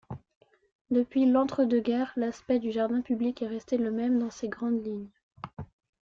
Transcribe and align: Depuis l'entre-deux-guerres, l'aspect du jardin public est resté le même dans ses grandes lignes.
Depuis 0.89 1.27
l'entre-deux-guerres, 1.27 2.11
l'aspect 2.15 2.57
du 2.57 2.71
jardin 2.71 3.01
public 3.03 3.43
est 3.43 3.47
resté 3.47 3.77
le 3.77 3.91
même 3.91 4.17
dans 4.17 4.31
ses 4.31 4.49
grandes 4.49 4.83
lignes. 4.83 5.11